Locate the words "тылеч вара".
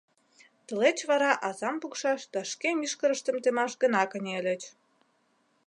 0.65-1.31